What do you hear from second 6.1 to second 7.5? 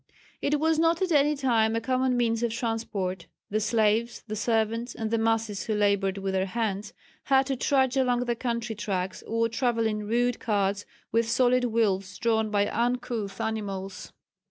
with their hands, had